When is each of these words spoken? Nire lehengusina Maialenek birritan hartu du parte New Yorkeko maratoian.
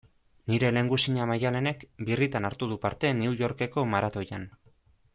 Nire 0.51 0.71
lehengusina 0.77 1.27
Maialenek 1.33 1.85
birritan 2.09 2.49
hartu 2.51 2.73
du 2.73 2.81
parte 2.87 3.15
New 3.23 3.39
Yorkeko 3.45 3.85
maratoian. 3.95 4.53